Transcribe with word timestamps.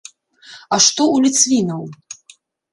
А 0.73 0.75
што 0.85 1.03
ў 1.15 1.27
ліцвінаў? 1.27 1.81